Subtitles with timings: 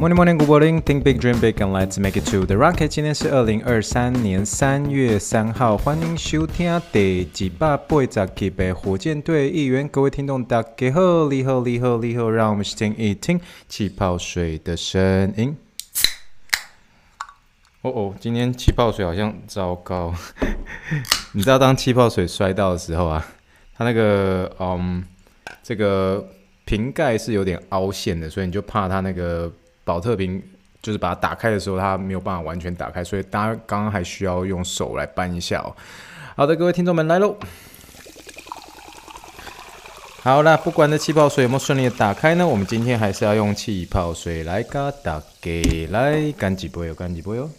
[0.00, 0.80] Morning, morning, good morning.
[0.80, 2.88] Think big, dream big, and let's make it to the rocket.
[2.88, 9.86] 今天是二零二三年三月三号，欢迎收听第几百八十集的火箭队预言。
[9.86, 15.54] 各位听众，大家好，你好，你好，你好，让我们先听一听气泡水的声音。
[17.82, 20.14] 哦哦，今天气泡水好像糟糕。
[21.32, 23.26] 你知道，当气泡水摔到的时候啊，
[23.76, 25.04] 它那个嗯，
[25.62, 26.26] 这个
[26.64, 29.52] 瓶盖是有点凹陷的，所以你就怕它那个。
[29.84, 30.42] 保特瓶
[30.82, 35.74] 就是把它打开的时候，它没有办法完全打开，所以大家刚刚还需要用手来扳一下哦。
[36.36, 37.36] 好的，各位听众们来喽。
[40.22, 47.50] 好啦，不管这气泡水有没有顺利的打开呢，我们今天还是要用气泡水来嘎打给来干几杯哟，干几杯哟。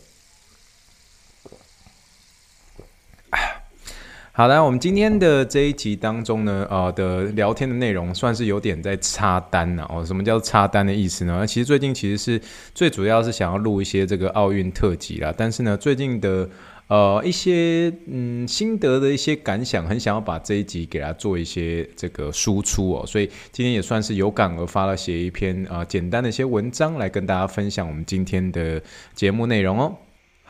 [4.41, 10.03] 好的，我们今天的这一集当中呢，呃的聊天的内容算是有点在插单了哦。
[10.03, 11.45] 什么叫插单的意思呢？
[11.45, 12.41] 其实最近其实是
[12.73, 16.49] 最主要是想要录一些这个奥运特辑啦，但是呢，最近的
[16.87, 28.81] 呃一些嗯心得的一些感想，很想要把这一集给它做一些这个输出哦，所以今天也算是有感而发了，写一篇啊、呃、简单的一些文章来跟大家分享我们今天的
[29.13, 29.95] 节目内容哦。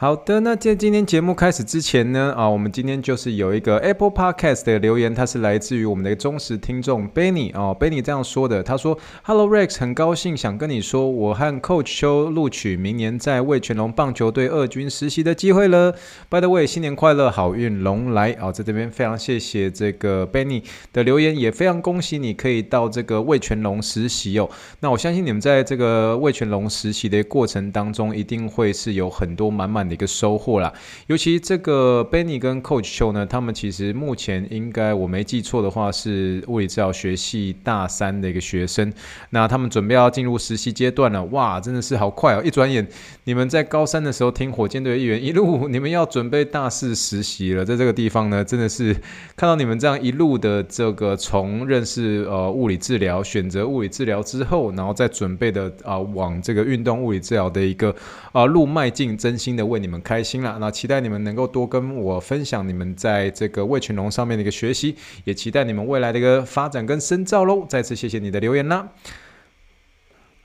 [0.02, 15.94] 好的，那在今天节目开始之前呢，啊，我们今天就是有一个 Apple Podcast 的留言，它是来自于我们的忠实听众 Benny 哦，Benny 这样说的，他说：“Hello Rex，很高兴想跟你说，我和 Coach 邱录取明年在味全龙棒球队二军实习的机会了。
[16.32, 24.50] By the way，新年快乐，好运龙来哦，在这边非常谢谢这个 Benny 的留言，也非常恭喜你可以到这个味全龙实习哦。
[24.80, 30.72] 那我相信你们在这个味全龙实习的过程当中，一定会是有很多满满的。”一个收获啦，
[31.08, 38.90] 尤其这个 Benny 跟 Coach 邱呢，他们其实目前应该我没记错的话是物理治疗学系大三的一个学生，
[39.32, 42.42] 那他们准备要进入实习阶段了，哇，真的是好快哦！
[42.42, 42.88] 一转眼
[43.26, 48.94] 你们在高三的时候听火箭队预言，一路你们要准备大四实习了，在这个地方呢，真的是
[49.36, 57.94] 看到你们这样一路的这个从认识呃物理治疗，选择物理治疗之后，然后再准备的啊、往这个运动物理治疗的一个
[58.32, 59.81] 啊、路迈进，真心的为。
[59.82, 67.66] 你们开心了，那期待你们能够多跟我分享你们在这个味群龙上面的一个学习，也期待你们未来的一个发展跟深造喽。
[67.68, 68.90] 再次谢谢你的留言啦。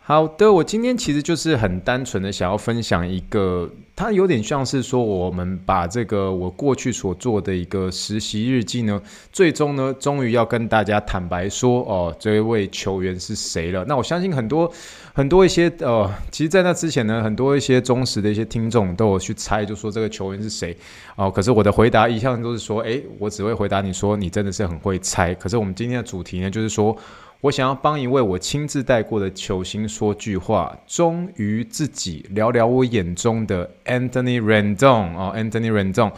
[0.08, 9.02] 好的，我今天其实就是很单纯的想要分享一个，它有点像是说我们把这个我过去所做的一个实习日记呢，
[9.32, 13.84] 最终呢，终于要跟大家坦白说哦，这位球员是谁了。
[13.88, 14.70] 那我相信很多
[15.12, 20.76] 很多一些呃，其实，在那之前呢，很多一些忠实的一些听众都有去猜，就说这个球员是谁
[21.16, 21.28] 哦。
[21.28, 25.34] 可是我的回答一向都是说，诶，我只会回答你说你真的是很会猜。
[25.34, 26.96] 可是我们今天的主题呢，就是说。
[27.42, 36.12] 我想要帮一位我亲自带过的球星说句话，忠于自己，聊聊我眼中的 Anthony Rendon 啊，Anthony Rendon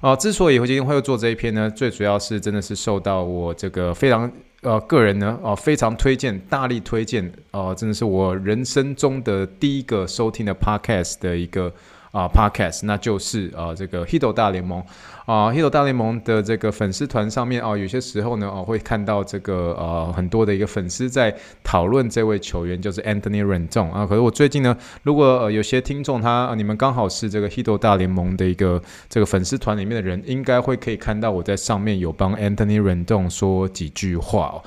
[0.00, 4.30] 啊，之所以我今天会做这一篇呢，最主要是真的是受到我这个非常
[4.62, 11.72] 呃个人呢啊非常推荐，大力推荐啊，真的是我人生中的第一个收听的 Podcast 的一个。
[12.10, 14.82] 啊，Podcast，那就是啊，这个 Hito 大联盟
[15.26, 21.32] 啊，Hito 大联盟的这个粉丝团上面啊，有些时候呢，啊，会看到这个呃很多的一个粉丝在
[21.62, 24.04] 讨论这位球员，就是 Anthony Rendon 啊。
[24.04, 34.62] 可是我最近呢，如果呃有些听众他你们刚好是这个 Hito 大联盟的一个这个粉丝团里面的人，应该会可以看到我在上面有帮 Anthony Rendon 说几句话哦。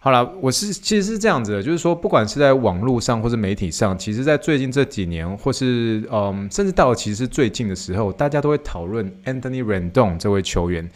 [0.00, 10.88] 好了，我是其实是这样子的，就是说，不管是在网络上或是媒体上，其实，在最近这几年，或是嗯，甚至到了其实最近的时候，大家都会讨论 Anthony Rendon 这位球员。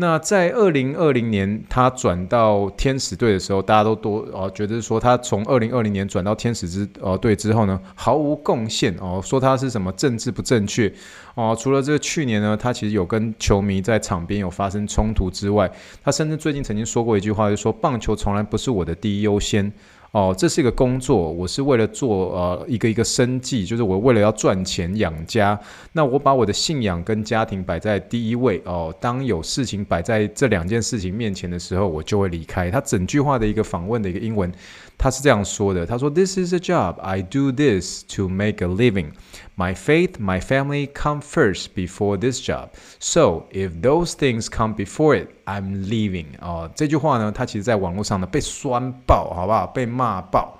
[0.00, 10.90] 那在二零二零年他转到天使队的时候，大家都多哦觉得说他从二零二零年转到天使之呃队之后呢，毫无贡献哦，说他是什么政治不正确
[11.34, 11.54] 哦。
[11.60, 15.70] 除了这个去年呢，他其实有跟球迷在场边有发生冲突之外，
[16.02, 19.70] 他甚至最近曾经说过一句话，就说棒球从来不是我的第一优先。
[20.12, 25.58] 哦，这是一个工作，我是为了做呃一个一个生计，就是我为了要赚钱养家。
[25.92, 28.92] 那我把我的信仰跟家庭摆在第一位哦。
[29.00, 32.70] 当有事情摆在这两件事情面前的时候，我就会离开。
[32.70, 34.50] 他整句话的一个访问的一个英文，
[34.98, 36.98] 他是这样说的：他说，This is a job.
[36.98, 39.12] I do this to make a living.
[39.60, 42.70] My faith, my family come first before this job.
[42.98, 46.28] So if those things come before it, I'm leaving.
[46.40, 49.66] 哦，这句话呢，它其实在网络上呢被酸爆，好不好？
[49.66, 50.58] 被骂爆。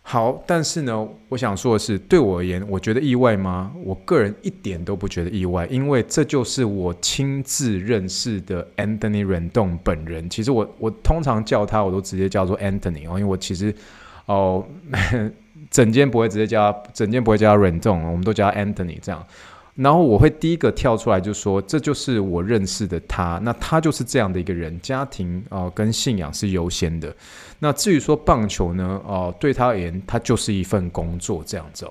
[0.00, 3.70] 好，但是呢，我想说的是，对我而言，我觉得意外吗？
[3.84, 10.30] 我个人一点都不觉得意外，因为这就是我亲自认识的 Anthony Rendon 本人。
[10.30, 13.74] 其实我我通常叫他，我都直接叫做 Anthony 哦，因为我其实
[14.24, 14.66] 哦，
[15.76, 19.22] 整间不会直接叫，整间不会叫他 Rendon，我们都叫他 Anthony 这样。
[19.74, 27.14] 然后我会第一个跳出来就说，这就是我认识的他，那他就是这样的一个人，家庭啊、跟信仰是优先的。
[27.58, 31.86] 那至于说棒球呢，哦、对他而言，他就是一份工作这样子。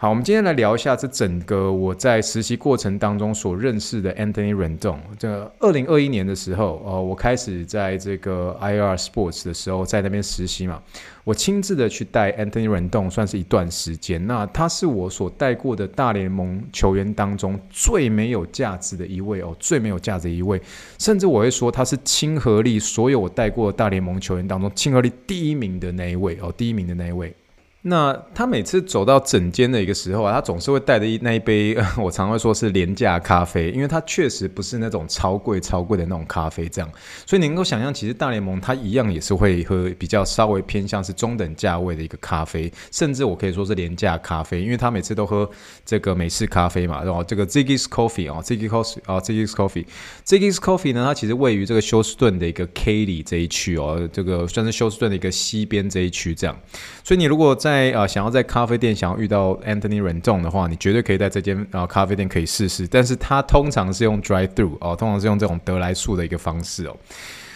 [0.00, 4.98] 好，我们今天来聊一下这整个我在实习过程当中所认识的 Anthony Rendon。
[5.18, 10.80] 这二零二一年的时候，呃，我开始在这个 IR Sports 的时候，在那边实习嘛，
[11.24, 14.24] 我亲自的去带 Anthony Rendon，算是一段时间。
[14.24, 20.62] 那他是我所带过的大联盟球员当中最没有价值的一位哦，最没有价值的一位，
[21.00, 27.34] 甚至我会说他是亲和力所有我带过的大联盟球员当中亲和力第一名的那一位哦，第一名的那一位。
[27.82, 36.90] 那他每次走到整间的一个时候啊，他总是会带着一那一杯， 我常会说是廉价咖啡，因为它确实不是那种超贵超贵的那种咖啡，这样，
[37.24, 45.48] 所以你能够想象，其实大联盟他一样也是会喝比较稍微偏向是中等价位的一个咖啡，甚至我可以说是廉价咖啡，因为他每次都喝
[45.86, 56.58] 这个美式咖啡嘛，然后这个 Ziggy's Coffee 啊，Ziggy Coffee 啊，Ziggy's Coffee，Ziggy's Coffee 呢，它其实位于这个休斯顿的一个 Katy 这一区哦，这个算是休斯顿的一个西边这一区这样，
[57.04, 62.86] 所以你如果在啊，想要在咖啡店想要遇到 Anthony Rendon 的话，你绝对可以在这间啊咖啡店可以试试。
[62.86, 66.96] 但是他通常是用 drive through 哦，通常是用这种得来速的一个方式哦。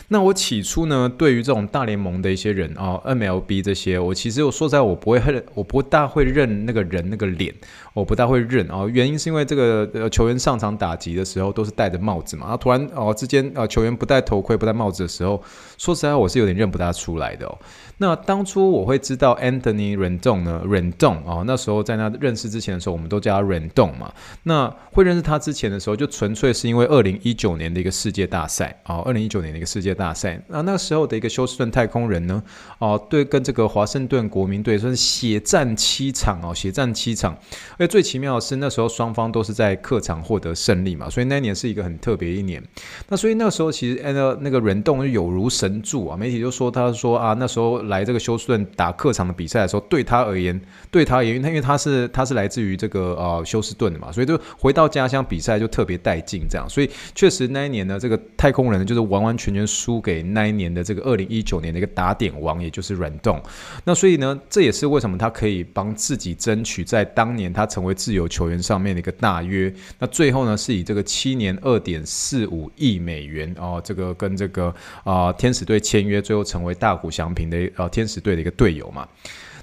[0.09, 7.55] 那我起初呢，对于这种大联盟的一些人啊，MLB 这些，我其实我说实在，我不会认，我不大会认那个人那个脸，
[7.93, 8.87] 我不大会认啊。
[8.93, 15.43] 原因是因为这个呃球员上场打击的时候都是戴着帽子嘛，然后突然哦之间呃球员不戴头盔不戴帽子的时候，
[15.79, 17.59] 说实在我是有点认不大出来的哦。
[17.99, 24.13] 那当初我会知道 Anthony Rendon 呢，Rendon 哦，那时候在那认识之前的时候，我们都叫他 Rendon 嘛。
[24.43, 30.43] 那会认识他之前的时候，就纯粹是因为二零一九年的一个世界大赛啊，二零一九年的一个世界大赛。
[30.49, 32.43] 那那时候的一个休斯顿太空人呢，
[32.79, 37.37] 哦，对，跟这个华盛顿国民队算是血战七场哦，血战七场。
[37.83, 42.63] 而最奇妙的是，那时候双方都是在客场获得胜利嘛，所以那一年是一个很特别一年。
[43.09, 47.73] 那所以那时候其实那个那个 Rendon 就有如神助啊，媒体就说他说啊，那时候。
[47.83, 50.59] 来这个休斯顿打客场的比赛的时候，对他而言，
[50.91, 56.69] 对他而言，因为他是他是来自于这个呃休斯顿的嘛，所以就回到家乡比赛就特别带劲这样。
[56.69, 63.43] 所以确实那一年呢，这个太空人就是完完全全输给那一年的这个二零一九年的一个打点王，也就是 Rendon。
[63.85, 69.73] 那所以呢，这也是为什么他可以帮自己争取在当年他成为自由球员上面的一个大约。
[69.99, 74.75] 那最后呢，是以这个七年二点四五亿美元哦，这个跟这个
[75.05, 77.63] 啊、天使队签约，最后成为大谷翔平的。
[77.77, 79.09] 呃，天使队的一个队友嘛，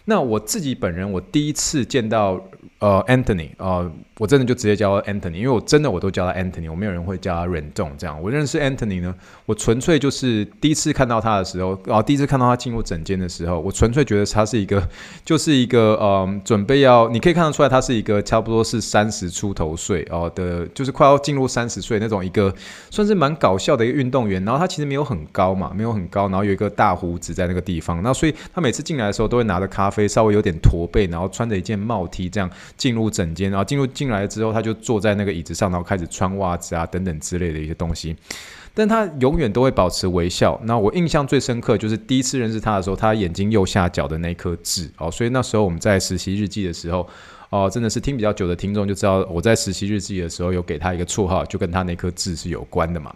[0.06, 2.41] 那我自己本人，我第一次见到
[2.80, 3.92] 呃，Anthony，呃。
[4.20, 8.22] 我真的就直接叫 Anthony，因为我真的我都叫他 Anthony，我没有人会叫他 Rendon 这样。
[8.22, 9.16] 我认识 Anthony 呢，
[9.46, 14.86] 我纯粹就是第一次看到他的时候，然后第一次看到他进入诊间的时候，我纯粹觉得他是一个，
[15.24, 22.54] 就是一个嗯，准备要，你可以看得出来他是一个差不多是三十出头岁哦的，就是快要进入三十岁那种一个，
[22.92, 24.44] 算是蛮搞笑的一个运动员。
[24.44, 28.04] 然后他其实没有很高嘛，没有很高，然后有一个大胡子在那个地方。
[28.04, 34.09] 那所以他每次进来的时候都会拿着咖啡，稍微有点驼背，然后穿着一件帽 T 这样进入诊间，然后进入进。
[34.09, 38.16] 来之后，他就坐在那个椅子上，然后开始穿袜子啊，等等之类的一些东西。
[38.73, 40.59] 但他永远都会保持微笑。
[40.64, 45.11] 那我印象最深刻就是第一次认识他的时候，他眼睛右下角的那颗痣哦。
[45.11, 47.07] 所以那时候我们在实习日记的时候
[47.52, 53.16] 哦，真的是听比较久的听众就知道，我在实习日记的时候有给他一个绰号，就跟他那颗痣是有关的嘛。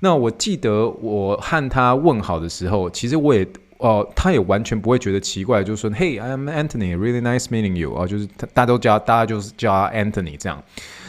[0.00, 3.46] 那我记得我和他问好的时候，其实我也。
[3.78, 7.94] 哦，他也完全不会觉得奇怪，就是说，Hey, I'm Anthony, really nice meeting you。
[7.94, 10.62] 哦，就是，大家都叫，大家就是叫 Anthony 这样。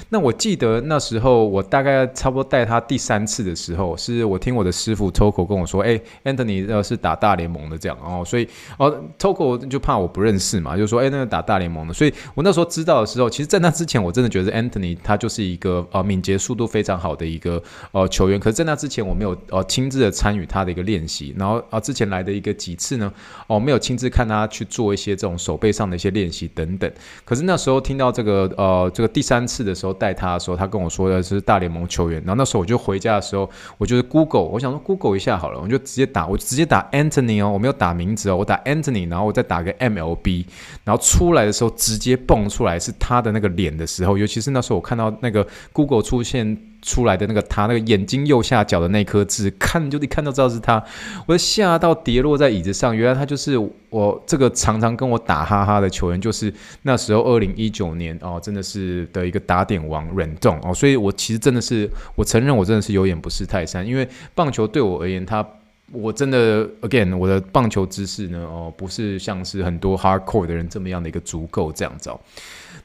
[0.10, 23.12] 那我记得那时候，我大概差不多带他第三次的时候，是我听我的师傅 Toko 跟我说，哎，Anthony 呃是打大联盟的这样哦，所以哦 Toko 就怕我不认识嘛，就说哎那个打大联盟的，所以我那时候知道的时候，其实在那之前我真的觉得 Anthony 他就是一个呃敏捷速度非常好的一个呃球员，可是在那之前我没有呃亲自的参与他的一个练习，然后啊之前来的一个几次呢，
[23.48, 26.92] 哦没有亲自看他去做一些这种手背上的一些练习等等，
[27.26, 29.96] 可是那时候听到这个呃这个第三次的时候。
[29.98, 32.20] 带他的时候，他跟我说的是大联盟球员。
[32.26, 40.46] 然后那时候我就回家的时候，我就是 Google，我想说 Google 一下好了，我就直接打，我直接打 Anthony 哦，我没有打名字哦，我打 Anthony，然后我再打个 MLB，
[40.84, 46.75] 然后出来的时候直接蹦出来是他的那个脸的时候，尤其是那时候我看到那个 Google 出现。
[46.86, 50.82] 出来的那个他那个眼睛右下角的那颗痣，看就一看到知道是他，
[51.26, 52.96] 我就吓到跌落在椅子上。
[52.96, 53.58] 原来他就是
[53.90, 60.72] 我这个常常跟我打哈哈的球员，就是那时候二零一九年哦，真的是的一个打点王忍重哦。
[60.72, 65.44] 所以我其实真的是，我承认我真的是有眼不识泰山，因为棒球对我而言，他
[65.92, 72.20] 我真的 again 我的棒球知识呢哦，不是像是很多 hardcore 的人这么样的一个足够这样子哦。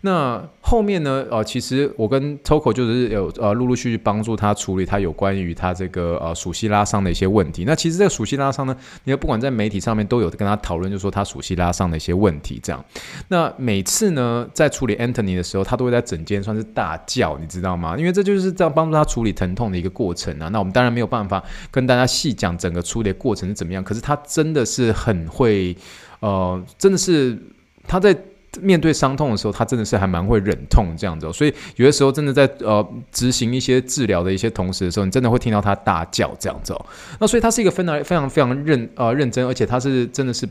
[0.02, 1.26] 那后面呢？
[1.30, 7.64] 呃，其实我跟 Toko 就是有呃陆陆续续帮助他处理他有关于他这个呃鼠蹊拉伤的一些问题。
[7.66, 12.82] 那其实这个鼠蹊拉伤呢，你看不管在媒体上面都有跟他讨论，就是说他鼠蹊拉伤的一些问题这样。
[13.28, 17.94] 那每次呢在处理 Anthony 的时候，他都会在整间算是大叫，你知道吗？
[17.98, 20.48] 因为这就是这样帮助他处理疼痛的一个过程啊。
[20.48, 25.76] 那我们当然没有办法跟大家细讲整个处理的过程是怎么样，可是他真的是很会，
[26.20, 27.38] 呃，真的是
[27.86, 28.16] 他在。
[28.60, 36.86] 面对伤痛的时候，他真的是还蛮会忍痛这样子，所以有的时候真的在呃执行一些治疗的一些同时的时候，你真的会听到他大叫这样子哦。
[37.20, 40.48] 那所以他是一个非常非常非常认呃认真，而且他是真的是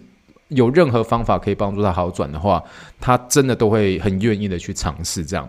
[0.48, 2.64] 有任何方法可以帮助他好转的话，
[3.02, 5.48] 他真的都会很愿意的去尝试这样。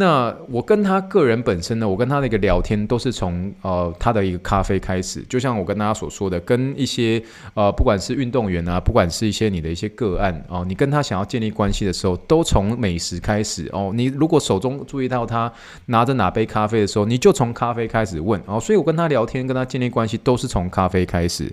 [0.00, 7.20] 那我跟他个人本身呢，我跟他的一个聊天都是从呃他的一个咖啡开始，就像我跟大家所说的，跟一些
[7.54, 13.90] 呃不管是运动员啊，不管是一些你的一些个案哦、你跟他想要建立关系的时候，都从美食开始哦。
[13.92, 15.52] 你如果手中注意到他
[15.86, 18.60] 拿着哪杯咖啡的时候，你就从咖啡开始问哦。
[18.60, 21.52] 所以我跟他聊天，跟他建立关系都是从咖啡开始。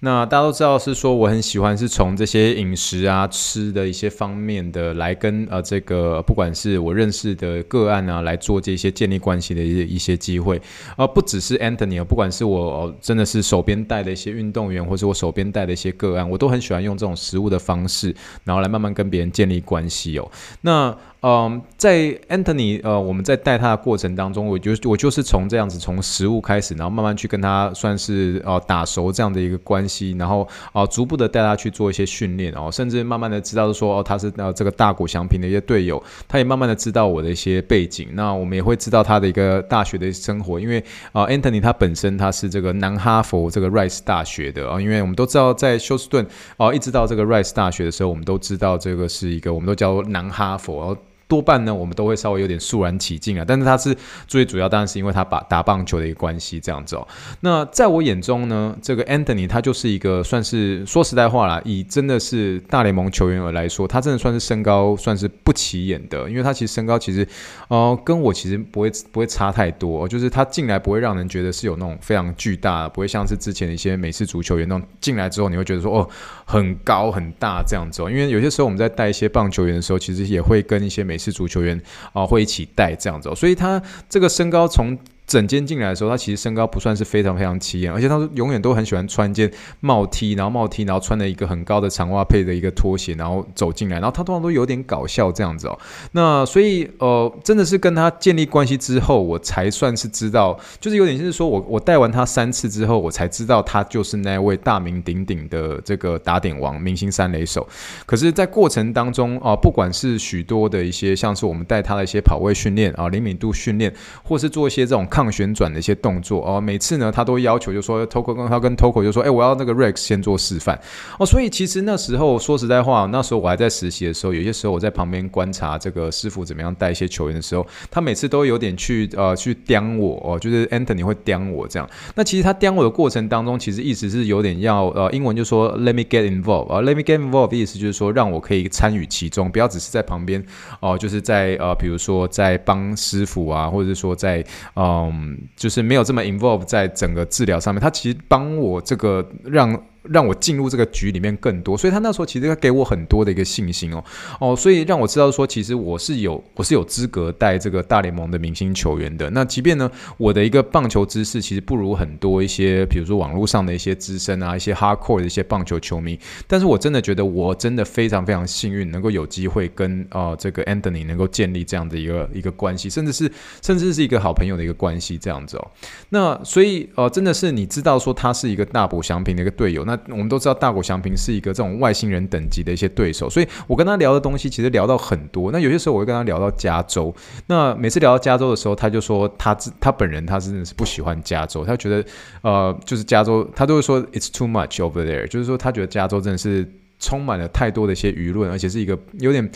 [0.00, 10.60] 那大家都知道是说我很喜欢是从这些饮食啊、吃的一些方面的来跟呃这个不管是我认识的个案啊来做这些建立关系的一些一些机会，
[10.96, 18.14] 而不只是 Anthony 啊，不管是我真的是手边带的一些运动员，或者我手边带的一些个案，我都很喜欢用这种食物的方式，
[18.44, 20.30] 然后来慢慢跟别人建立关系哦。
[20.60, 40.78] 那嗯，在 Anthony 呃，我们在带他的过程当中，我就我就是从这样子从食物开始，然后慢慢去跟他算是呃打熟这样的一个关系，然后啊、逐步的带他去做一些训练哦，甚至慢慢的知道说哦他是呃这个大谷祥平的一些队友，他也慢慢的知道我的一些背景，那我们也会知道他的一个大学的生活，因为
[41.10, 46.24] 啊、呃、Anthony 他本身他是这个南哈佛这个 Rice 大学的啊、因为我们都知道在休斯顿
[46.58, 50.96] 哦一直到这个 Rice 大学的时候，我们都知道这个是一个我们都叫南哈佛。
[51.28, 53.44] 多半呢，我们都会稍微有点肃然起敬啊。
[53.46, 57.06] 但是他是最主要，当然是因为他把打棒球的一个关系这样子哦。
[57.40, 67.28] 那在我眼中呢，这个 Anthony 他就是一个算是说实在话啦，以真的是大联盟球员而来说，他真的算是身高算是不起眼的，因为他其实身高其实
[67.68, 76.08] 哦、跟我其实不会不会差太多，就是他进来不会让人觉得是有那种非常巨大，不会像是之前的一些美式足球员那种进来之后你会觉得说哦
[76.46, 78.10] 很高很大这样子哦。
[78.10, 81.78] 因为有些时候我们在带一些棒球员的时候，其实也会跟一些美是足球员
[82.12, 84.96] 啊，会一起带这样子，所以他这个身高从。
[85.28, 89.48] 整间进来的时候，他其实身高不算是非常非常起眼，而且他永远都很喜欢穿一件
[89.80, 95.78] 帽 T，然后帽 T，然后穿了一个很高的长袜，配的一个拖鞋，然后走进来，然后他通常都有点搞笑这样子哦。
[96.12, 107.68] 那所以呃，真的是跟他建立关系之后，我才算是知道，就是有点就是说我我带完他三次之后，我才知道他就是那位大名鼎鼎的这个打点王，明星三垒手。
[108.06, 113.92] 可是，在过程当中啊、不管是许多的一些，像是我们带他的一些跑位训练啊、灵敏度训练，
[114.22, 115.06] 或是做一些这种。
[115.18, 120.80] 抗旋转的一些动作哦，每次呢，他都要求就说，Toko 跟他跟 Toko 就说，哎、我要那个 Rex 先做示范
[121.18, 121.26] 哦。
[121.26, 131.90] 所以其实那时候说实在话，那时候我还在实习的时候，有些时候我在旁边观察这个师傅怎么样带一些球员的时候，他每次都有点去呃去刁我哦，就是 Anthony 会刁我这样。
[132.14, 140.44] 那其实他刁我的过程当中，其实意思是有点要呃英文就说 Let me get involved 啊、呃、Let me get involved 的意思就是说让我可以参与其中，不要只是在旁边
[140.78, 144.44] 哦、就是在呃比如说在帮师傅啊，或者是说在
[144.76, 145.07] 嗯。
[145.12, 149.80] 嗯，就是没有这么 involve 在整个治疗上面，他其实帮我这个让。
[150.10, 154.04] 让我进入这个局里面更多，所以他那时候其实他给我很多的一个信心哦
[154.40, 159.28] 哦，所以让我知道说，其实我是有我是有资格带这个大联盟的明星球员的。
[159.30, 173.30] 那即便呢，我的一个棒球知识其实不如很多一些，比如说网络上的一些资深啊，一些 hardcore 的一些棒球球迷，但是我真的觉得我真的非常非常幸运，能够有机会跟呃这个 Anthony 能够建立这样的一个一个关系，甚至是
[173.62, 175.70] 甚至是一个好朋友的一个关系这样子哦。
[176.10, 185.50] 那所以呃真的是你知道说他是一个大补祥平的一个队友，那我们都知道大谷翔平是一个这种外星人等级的一些对手，所以我跟他聊的东西其实聊到很多。
[185.52, 187.14] 那有些时候我会跟他聊到加州，
[187.46, 192.04] 那每次聊到加州的时候，他就说他自他本人他真的是不喜欢加州，他觉得
[192.42, 196.66] 呃就是加州，他都会说 it's too much over there，就是说他觉得加州真的是
[196.98, 199.50] 充满了太多的一些舆论，而且是一个有点。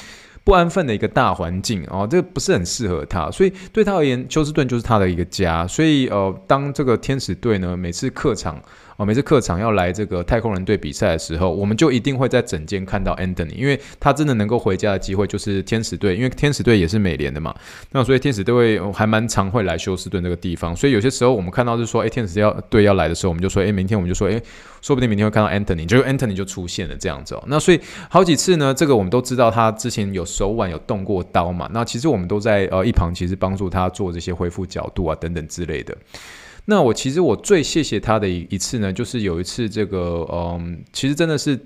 [0.45, 5.65] 不安分的一个大环境哦，这个不是很适合他，所以对他而言，休斯顿就是他的一个家。
[5.69, 8.61] 所以呃，当这个天使队呢，每次客场。
[9.05, 17.55] 每次客场要来这个太空人队比赛的时候，我们就一定会在整间看到 Anthony，因为他真的能够回家的机会就是天使队，因为天使队也是美联的嘛。
[17.91, 24.41] 那所以天使队会还蛮常会来休斯顿这个地方，所以有些时候我们看到是说，哎，天使要队要来的时候，我们就说，哎，明天我们就说，哎，
[24.81, 27.45] 说不定明天会看到 Anthony，就 Anthony 就出现了这样子哦。
[27.47, 35.97] 那所以好几次呢，这个我们都知道他之前有手腕有动过刀嘛，那其实我们都在呃一旁其实帮助他做这些恢复角度啊等等之类的。
[36.65, 41.59] 那我其实我最谢谢他的一一次呢，就是有一次这个，嗯，其实真的是。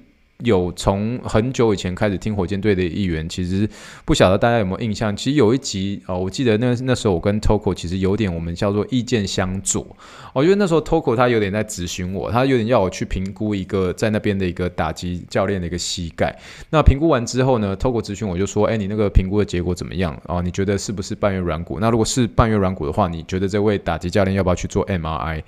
[0.44, 3.68] 有从很久以前开始听火箭队的议员，其实
[4.04, 5.16] 不晓得大家有没有印象？
[5.16, 9.86] 其实有一集哦，我记得那那时候我跟 Toko 其实有点我们叫做意见相左。
[10.34, 16.38] 我觉得那时候 Toko 他有点在质询我，他有点要我去评估一个在那边的一个打击教练的一个膝盖。
[16.70, 20.20] 那评估完之后呢，Toko 质询我就说：“哎，你那个评估的结果怎么样？
[20.26, 21.78] 哦，你觉得是不是半月软骨？
[21.80, 25.42] 那如果是半月软骨的话，你觉得这位打击教练要不要去做 MRI？”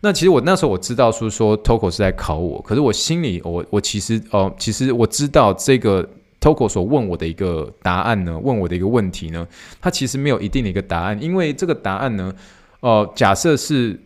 [0.00, 6.08] 那其实我那时候我知道是说 Toco 是在考我，可是我心里我我其实哦、呃，其实我知道这个
[6.40, 9.46] Toco 所问我的一个答案呢，问我的一个问题呢，
[9.80, 12.34] 它其实没有一定的一个答案，因为这个答案呢，
[12.80, 14.00] 呃，假设是。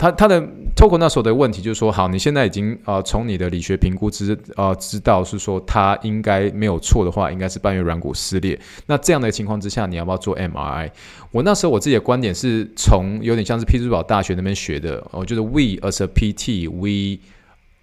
[0.00, 0.42] 他他的
[0.74, 8.58] 透过那时候的问题就是说，好，你现在已经呃从你的理学评估知呃知道是说他应该没有错的话，应该是半月软骨撕裂。
[8.86, 10.90] 那这样的情况之下，你要不要做 MRI？
[11.30, 17.20] 我那时候我自己的观点是从有点像是匹兹堡大学那边学的，我觉得 We as a PT we。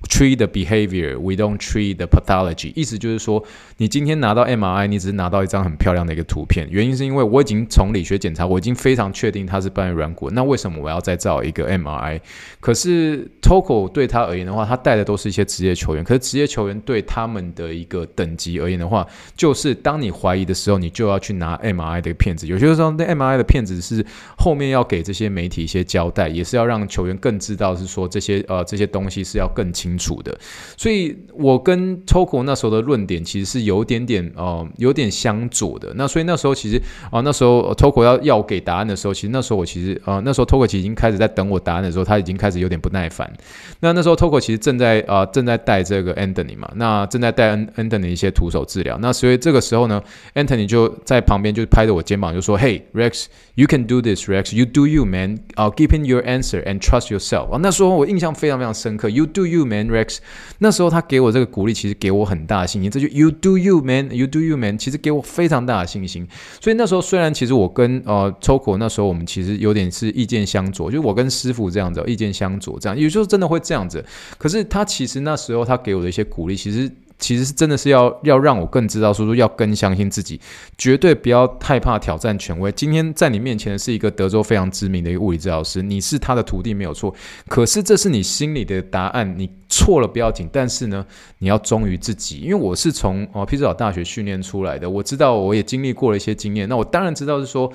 [0.04, 2.72] Treat the behavior, we don't treat the pathology。
[2.76, 3.44] 意思就是说，
[3.78, 6.68] 你今天拿到 MRI，你只是拿到一张很漂亮的一个图片。
[6.70, 10.30] 原因是因为我已经从理学检查，我已经非常确定它是半月软骨。
[10.30, 12.22] 那为什么我要再造一个 MRI？
[12.60, 16.04] 可是 Toko 对他而言的话，他带的都是一些职业球员。
[16.04, 22.46] 可是职业球员对他们的一个等级而言的话，就是当你怀疑的时候，你就要去拿 MRI 的片子。
[22.46, 24.06] 有些时候，那 MRI 的片子是
[24.38, 29.87] 后面要给这些媒体一些交代，也是要让球员更知道是说这些呃这些东西是要更清。
[29.88, 30.38] 清楚的，
[30.76, 35.94] 所以我跟 Toko 那时候的论点其实是有点点呃有点相左的。
[35.96, 43.32] 那所以那时候其实啊、那时候 Toko 要要我给答案的时候，其实那时候我其实呃那时候 Toko 其实已经开始在等我答案的时候，他已经开始有点不耐烦。
[43.80, 48.98] 那那时候 Toko 其实正在啊、正在带这个 Anthony 嘛，那正在带 Anthony 一些徒手治疗。
[49.00, 54.54] 那所以这个时候呢，Anthony 就在旁边就拍着我肩膀就说：“Hey Rex，you can do this, Rex.
[54.54, 55.38] You do you, man.
[55.56, 59.10] 啊，give him your answer and trust yourself。”啊，那时候我印象非常非常深刻。
[59.10, 59.77] You do you, man.
[59.78, 60.18] Man Rex，
[60.60, 62.90] 那时候他给我这个鼓励，其实给我很大信心。
[62.90, 64.10] 这就 You do you, man.
[64.16, 64.78] You do you, man.
[64.78, 66.28] 其实给我非常大的信心。
[66.62, 74.04] 所以那时候虽然其实我跟呃 Toko 那时候我们其实有点是意见相左，就我跟师傅这样子意见相左，这样有时候真的会这样子。
[74.38, 76.92] 可是他其实那时候他给我的一些鼓励，其实。
[77.20, 80.40] 其实是真的是要要让我更知道，说说要更相信自己，
[80.78, 82.72] 绝对不要害怕挑战权威。
[82.72, 87.14] 今天在你面前的是一个德州非常知名的一个物理治疗师，你是他的徒弟没有错。
[87.48, 91.06] 可是这是你心里的答案，你错了不要紧，但是呢，
[91.40, 92.38] 你要忠于自己。
[92.38, 97.72] 因为我是从哦匹兹堡大学训练出来的，我知道我也经历过了一些经验，那我当然知道是说。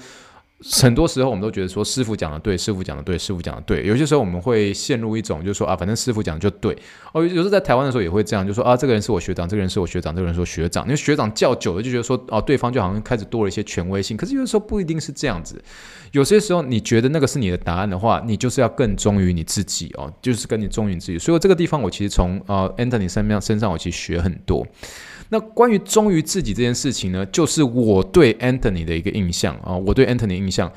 [0.80, 3.84] 很多时候我们都觉得说师傅讲的对，师傅讲的对，师傅讲的对。
[3.84, 6.76] 有些时候我们会陷入一种就是说啊，反正师傅讲的就对。
[7.12, 10.84] 哦，有时候在台湾的时候也会这样，就说啊，这个人是我学长，这个人是我学长，这个人是我学长。
[10.84, 14.16] 因为学长叫久了就觉得说哦，对方就好像开始多了一些权威性。
[14.16, 15.62] 可是有的时候不一定是这样子。
[16.12, 21.18] 有些时候你觉得那个是你的答案的话，你就是要更忠于你自己哦，就是跟你忠于自己。
[21.18, 24.66] 所以这个地方我其实从呃 Anthony 身上身上我其实学很多。
[25.32, 30.70] 那关于忠于自己这件事情呢，就是我对 Anthony 的一个印象啊，我对 Anthony 印象。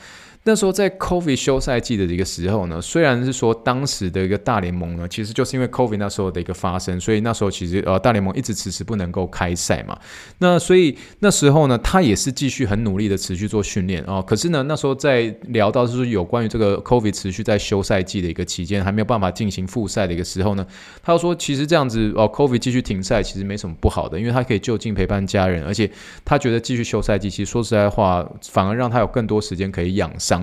[0.47, 9.97] 那时候在 COVID 休赛季的一个时候呢，虽然是说当时的一个大联盟呢，其实就是因为 COVID 那时候的一个发生，所以那时候其实呃大联盟一直迟迟不能够开赛嘛。
[10.38, 14.21] 那所以那时候呢，他也是继续很努力的持续做训练啊。
[14.21, 20.63] 可是呢，那时候在聊到就是有关于这个 COVID 持续在休赛季的一个期间，还没有办法进行复赛的一个时候呢，
[21.01, 25.89] 他说其实这样子哦，COVID 继续停赛其实没什么不好的，因为他可以就近陪伴家人，而且
[26.23, 30.35] 他觉得继续休赛季，其实说实在话，反而让他有更多时间可以养伤。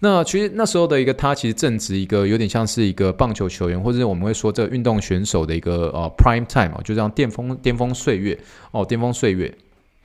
[0.00, 8.38] 那其实那时候的一个他，其实正值一个有点像是一个棒球球员，或者是我们会说这个运动选手的一个呃 prime time，就这样巅峰巅峰岁月
[8.72, 9.52] 哦，巅峰岁月。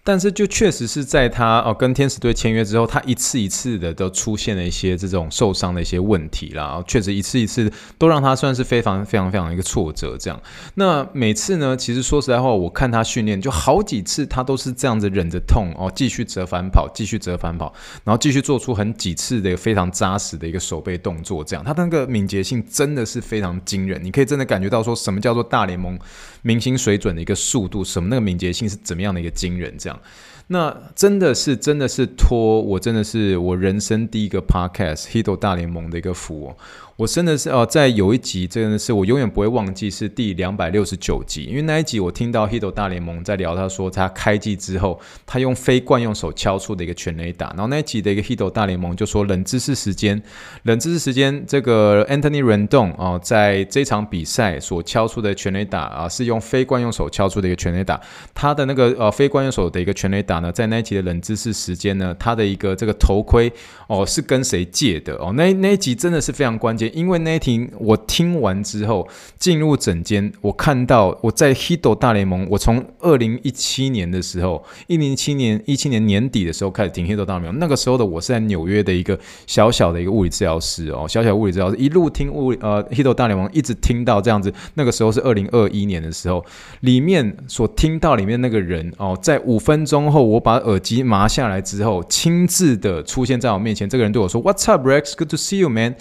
[0.04, 10.18] 但是就确实是在他哦跟天使队签约之后，他一次一次的都出现了一些这种受伤的一些问题啦，确实一次一次都让他算是非常非常非常一个挫折。
[10.20, 10.42] 这样，
[10.76, 21.42] 那每次呢，其实说实在话，我看他训练就好几次，他都是这样子忍着痛哦，继续折返跑，继续折返跑，然后继续做出很几次的非常扎实的一个手背动作。
[21.44, 25.98] 这样，他那个敏捷性真的是非常惊人，你可以真的感觉到说什么叫做大联盟
[26.44, 30.00] 明星水准的一个速度，什么那个敏捷性是怎么样的一个惊人，这样。
[30.48, 36.54] 那真的是，真的是托我，真的是我人生第一个 podcast《Hito 大联盟》的一个福。
[36.96, 50.22] 我真的是哦，在有一集真的是我永远不会忘记，是第两百六十九集，因为那一集我听到 Hito 大联盟在聊，他说他开季之后，他用非惯用手敲出的一个全垒打，然后那一集的一个 Hito 大联盟就说冷知识时间，
[50.64, 58.00] 冷知识时间，这个 Anthony Rendon 哦，在这场比赛所敲出的全垒打啊，是用非惯用手敲出的一个全垒打，
[58.36, 63.52] 他的那个呃非惯用手的一个全垒打呢，在那一集的冷知识时间呢，他的一个这个头盔
[63.88, 66.90] 哦是跟谁借的哦，那那一集真的是非常关键。
[66.96, 77.60] 因为那一天我听完之后进入诊间，我看到我在 Hito 大联盟，我从二零一七年的时候，一零七年一七年年底的时候开始听 Hito 大联盟。
[77.60, 84.54] 那个时候的我是在纽约的一个小小的一个物理治疗师哦，小小物理治疗师一路听物呃 Hito 大联盟，一直听到这样子。
[84.76, 86.44] 那个时候是二零二一年的时候，
[86.82, 93.90] 里面所听到里面那个人哦，在五分钟后我把耳机拿下来之后，亲自的出现在我面前。
[93.90, 95.16] 这个人对我说：“What's up, Rex?
[95.16, 95.96] Good to see you, man.”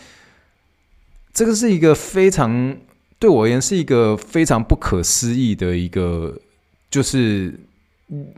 [1.35, 2.77] 这个是一个非常
[3.19, 6.37] 对我而言是一个非常不可思议的一个，
[6.91, 7.59] 就是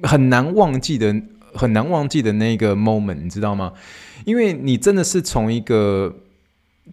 [0.02, 1.14] 很难忘记的、
[1.54, 3.72] 很难忘记的那个 moment，你知道吗？
[4.24, 6.14] 因为你真的是从一个，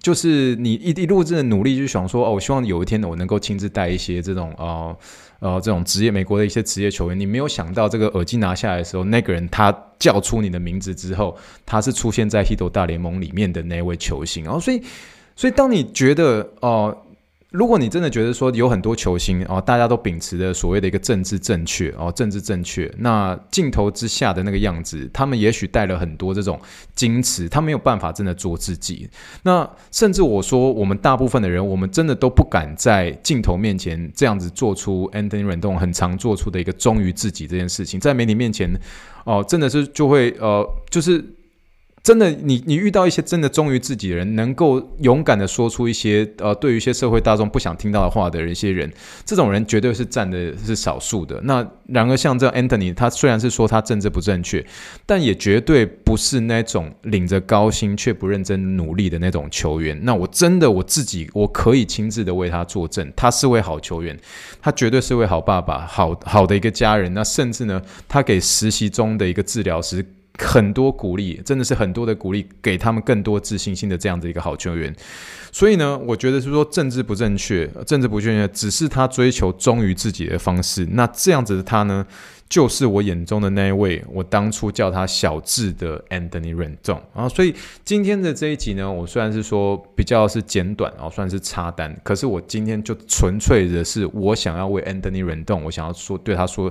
[0.02, 4.98] 就是你一一路真的努力，就想说哦，我希望有一天呢，我能够亲自带一些这种呃
[5.42, 7.20] 呃这种职业美国的一些职业球员。
[7.20, 14.82] 你没有想到，这个耳机拿下来的时候，那个人他叫出你的名字之后，他是出现在 h i t 大联盟里面的那位球星，然后所以。
[15.34, 16.96] 所以，当你觉得哦、
[17.52, 26.58] 如果你真的觉得说有很多球星哦、大家都秉持着所谓的一个政治正确哦、政治正确，那镜头之下的那个样子，他们也许带了很多这种
[26.96, 29.10] 矜持，他没有办法真的做自己。
[29.44, 38.70] 那甚至我说，我们大部分的人，我们真的都不敢在镜头面前这样子做出 Anthony Rendon 很常做出的一个忠于自己这件事情，在媒体面前
[39.26, 41.22] 哦、真的是就会呃，就是。
[42.04, 48.92] 真的，你你遇到一些真的忠于自己的人，能够勇敢的说出一些呃，对于一些社会大众不想听到的话的一些人，
[49.24, 51.40] 这种人绝对是占的是少数的。
[51.44, 54.66] 那然而像这样 Anthony，他虽然是说他政治不正确，
[55.06, 60.00] 但也绝对不是那种领着高薪却不认真努力的那种球员。
[60.02, 64.20] 那我真的我自己我可以亲自的为他作证，他是位好球员，
[64.60, 67.14] 他绝对是位好爸爸，好好的一个家人。
[67.14, 70.04] 那甚至呢，他给实习中的一个治疗师。
[70.42, 74.94] 很多鼓励，真的是很多的鼓励，给他们更多自信心的这样子一个好球员。
[75.52, 80.88] 所以呢，我觉得是说政治不正确，政治不正确，只是他追求忠于自己的方式。
[80.92, 82.06] 那这样子的他呢，
[82.52, 96.70] 就是我眼中的那一位，我当初叫他小智的 Anthony Rendon 啊，所以今天的这一集呢，我虽然是说比较是简短啊，算是插单，可是我今天就纯粹的是我想要为 Anthony Rendon，我想要说对他说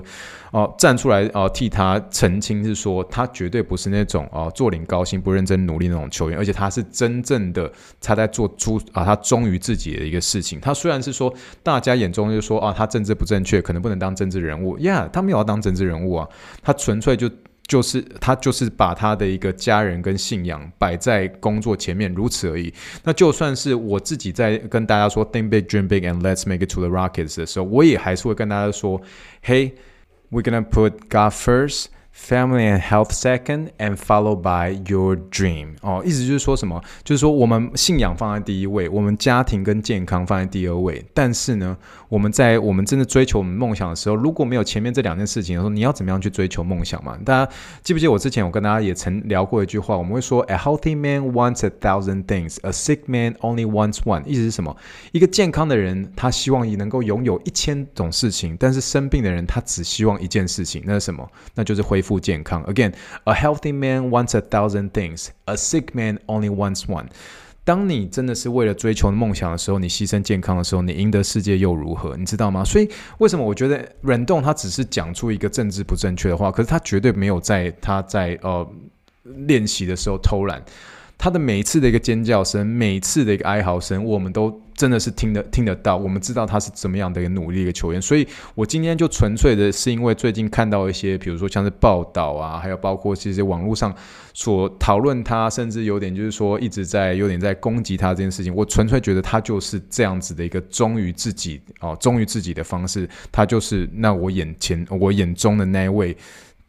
[0.51, 10.59] 哦，站出来哦，替他澄清，是说他绝对不是那种哦坐领高薪不认真努力那种球员，而且他是真正的他在做出啊，他忠于自己的一个事情。
[10.59, 15.70] 他虽然是说大家眼中就说啊，他政治不正确，可能不能当政治人物，Yeah，他没有要当政。
[15.71, 16.27] 政治人物啊，
[16.61, 17.29] 他纯粹就
[17.65, 22.73] 就是他就是把他的一个家人跟信仰摆在工作前面，如此而已。
[23.03, 29.01] 那就算是我自己在跟大家说 “Think big, dream big, and let's make it to the Rockets” 的时候，我也还是会跟大家说
[29.45, 29.71] ：“Hey,
[30.29, 35.75] we're gonna put God first.” Family and health second, and followed by your dream。
[35.81, 36.81] 哦，意思就是说什么？
[37.03, 41.03] 就是说我们信仰放在第一位，我们家庭跟健康放在第二位。
[41.13, 41.75] 但是呢，
[42.09, 47.17] 我们在我们真的追求我们梦想的时候，如果没有前面这两件事情的时候，你要怎么样去追求梦想嘛？
[47.25, 49.97] 大家记不记得我之前我跟大家也曾聊过一句话？
[49.97, 54.23] 我们会说，A healthy man wants a thousand things, a sick man only wants one。
[54.25, 54.75] 意思是什么？
[55.13, 61.27] 一个健康的人，他希望你能够拥有一千种事情，但是生病的人，他只希望一件事情，那是什么？
[61.55, 62.21] 那就是恢复。
[62.21, 62.63] 健康。
[62.65, 65.29] Again, a healthy man wants a thousand things.
[65.45, 67.07] A sick man only wants one.
[67.63, 72.15] 当你真的是为了追求梦想的时候，你牺牲健康的时候，你赢得世界又如何？
[72.15, 72.63] 你知道吗？
[72.63, 78.67] 所以为什么我觉得忍动他只是讲出一个政治不正确的话，可是他绝对没有在他在呃
[79.23, 80.61] 练习的时候偷懒。
[81.21, 85.95] 他的每一次的一个尖叫声，每一次的一个哀嚎声，我们都真的是听得听得到。
[85.95, 93.93] 我们知道他是怎么样的一个努力一个球员，所以我今天就纯粹的是因为最近看到一些，比如说像是报道啊，还有包括这些网络上
[94.33, 106.17] 所讨论他，甚至有点就是说一直在有点在攻击他这件事情，我纯粹觉得他就是这样子的一个忠于自己哦，忠于自己的方式，他就是那我眼前我眼中的那一位。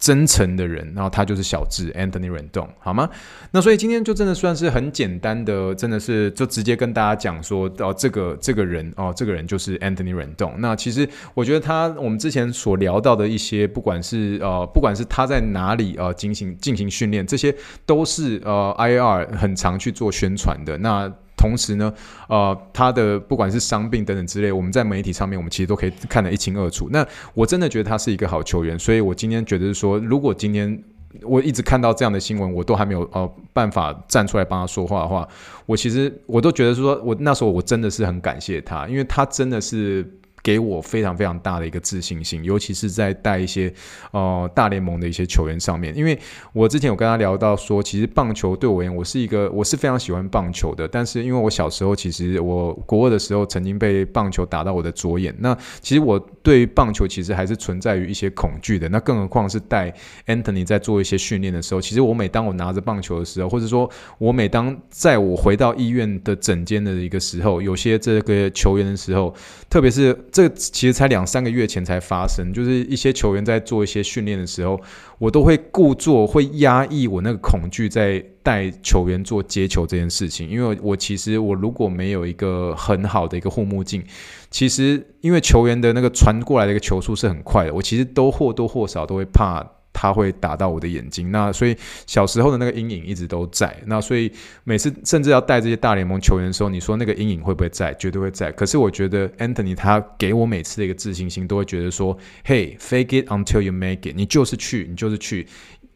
[0.03, 3.09] 真诚的人，然后他就是小智 Anthony Rendon，好吗？
[3.53, 10.55] 那所以今天就真的算是很简单的，真的是就直接跟大家讲说，哦，这个这个人哦，这个人就是 Anthony Rendon。
[10.59, 17.55] 那其实我觉得他，我们之前所聊到的一些，不管是呃，不管是他在哪里呃进行进行训练，这些
[17.87, 20.77] 都是呃 IR 很常去做宣传的。
[20.79, 21.09] 那
[21.43, 21.93] 同时呢，
[22.29, 26.89] 呃，他的不管是伤病等等之类，我们在媒体上面，我们其实都可以看得一清二楚。
[26.93, 30.81] 那我真的觉得他是一个好球员，所以我今天觉得是说，如果今天
[31.23, 35.29] 我一直看到这样的新闻，我都还没有呃办法站出来帮他说话的话，
[35.67, 40.09] 我其实我都觉得说，我那时候我真的是很感谢他，因为他真的是。
[40.43, 43.73] 给我非常非常大的一个自信心，尤其是在带一些
[44.11, 46.19] 呃大联盟的一些球员上面，因为
[46.53, 59.95] 我之前有跟他聊到说，其实棒球对我而言，我是一个我是非常喜欢棒球的，但是因为我小时候其实我国二的时候曾经被棒球打到我的左眼，那其实我对于棒球其实还是存在于一些恐惧的，那更何况是带
[60.27, 69.33] Anthony 在做一些训练的时候，其实我每当我拿着棒球的时候，或者说我每当在我回到医院的诊间的一个时候，有些这个球员的时候，
[69.71, 70.19] 特别是。
[70.33, 74.81] 这其实才两三个月前才发生，就是一些球员在做一些训练的时候，
[75.19, 80.49] 我都会故作会压抑我那个恐惧，在带球员做接球这件事情。
[80.49, 84.03] 因为我其实我如果没有一个很好的一个护目镜，
[84.51, 89.82] 其实因为球员的那个传过来的一个球速是很快的，我其实都或多或少都会怕。
[89.93, 91.77] 他会打到我的眼睛，那所以
[92.07, 93.77] 小时候的那个阴影一直都在。
[93.87, 94.33] 那所以
[94.65, 97.93] 每次甚至要带这些大联盟球员的时候，你说那个阴影会不会在？
[97.95, 98.51] 绝对会在。
[98.53, 104.15] 可是我觉得 Anthony 他给我每次的一个自信心，都会觉得说：“Hey，fake it until you make it。
[104.17, 105.47] 你就是去，你就是去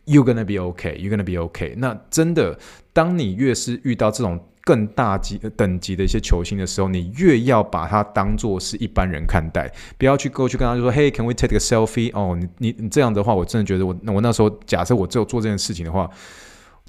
[0.05, 0.97] ，You gonna be okay.
[0.97, 1.75] You gonna be okay。
[1.77, 2.59] 那真的，
[2.93, 4.41] 当你越是遇到这种。
[4.66, 12.11] 更大级等级的一些球星的时候，你越要把他当做是一般人看待，不要去过去跟他就说，Hey，can we take a selfie？
[12.12, 16.11] 哦，你你你这样的话，我真的觉得我我那时候假设我只有做这件事情的话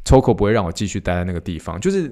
[0.04, 2.12] ，，Toco 不会让我继续待在那个地方，就是。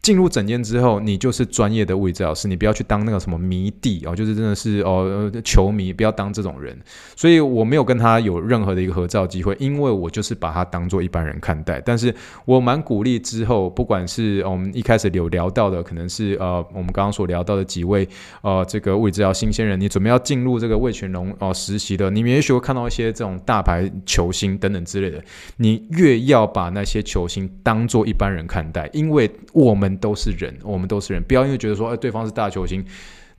[0.00, 6.78] 进入整间之后，你就是专业的物理治疗师，你不要去当那个什么迷弟哦，就是真的是哦球迷，不要当这种人。
[7.14, 11.80] 所以我没有跟他有任何的一个合照机会，因为我就是把他当做一般人看待。
[11.84, 12.14] 但是
[12.46, 18.08] 我蛮鼓励之后，不管是我们一开始有聊到的，可能是呃我们刚刚所聊到的几位
[18.42, 25.22] 呃这个物理治疗新鲜人，你准备要进入这个魏全龙哦实习的，你们也许会看到一些这种大牌球星等等之类的，
[25.56, 29.87] 你越要把那些球星当做一般人看待，因为我们。
[29.96, 32.84] 都是人，我们都是人，不要因为觉得说，哎，对方是大球星，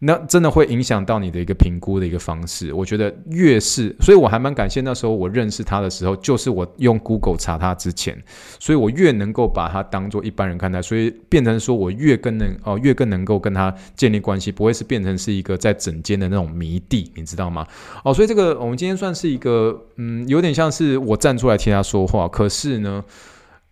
[0.01, 2.73] 那真的会影响到你的一个评估的一个方式。
[2.73, 8.17] 我觉得越是，所以我还蛮感谢那时候我认识他的时候，就是我用 Google 查他之前，
[8.59, 17.67] 所以我越能够把他当做一般人看待，所以变成说我越更能哦、越更能够跟他建立关系，不会是变成是一个在整间的那种迷弟，你知道吗？
[18.05, 23.03] 哦，所以这个我们今天算是一个，嗯，有点像是我站出来替他说话，可是呢。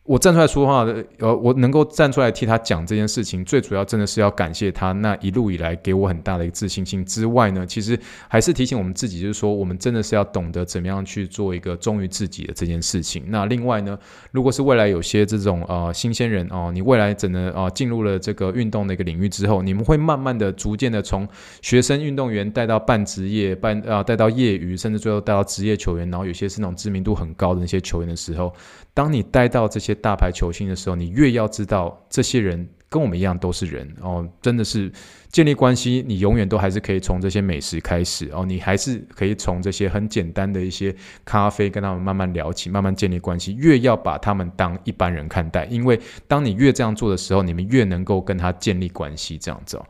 [0.08, 13.22] 我站出来说话的，呃，我能够站出来替他讲这件事情，最主要真的是要感谢他那一路以来给我很大的一个自信心之外呢，其实还是提醒我们自己，就是说我们真的是要懂得怎么样去做一个忠于自己的这件事情。
[13.28, 14.00] 那另外呢，
[14.32, 21.28] 如果是未来有些这种呃新鲜人哦，你未来整个呃进入了这个运动的一个领域之后，你们会慢慢的、逐渐的从
[21.62, 28.54] 学生运动员带到半职业、半啊带到业余，甚至最后带到职业球员，然后有些是那种知名度很高的那些球员的时候，
[28.94, 29.97] 当你带到这些。
[29.98, 34.90] 大牌球星的时候，你越要知道这些人跟我们一样都是人哦，真的是
[35.30, 43.54] 建立关系，你永远都还是可以从这些美食开始哦，你还是可以从这些很简单的一些咖啡跟他们慢慢聊起，慢慢建立关系。
[43.56, 49.38] 越要把他们当一般人看待，因为当你越这样做的时候，你们越能够跟他建立关系。
[49.38, 49.86] 这样子哦，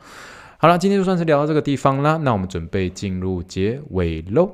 [0.57, 4.51] 好了，今天就算是聊到这个地方啦，那我们准备进入结尾喽。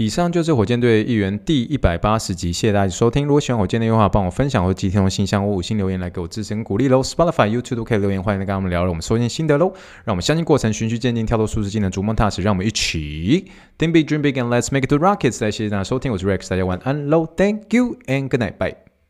[0.00, 3.26] 以上就是火箭队一员第一百八十集，谢谢大家收听。
[3.26, 7.02] 如果喜欢火箭队的话，帮我分享或寄天龙信箱或五星留言来给我支持跟鼓励喽。
[7.02, 9.66] Spotify、YouTube 都可以留言，欢迎来跟我们聊聊我们收听心得喽。
[10.04, 12.40] 让我们相信过程，循序渐进，跳脱舒适圈的逐梦踏实。
[12.40, 13.44] 让我们一起
[13.78, 15.38] Think big, dream big, and let's make it to rockets。
[15.38, 17.26] 再谢谢大家收听，我是 Rex，大家晚安喽。
[17.36, 18.89] Thank you and good night, bye.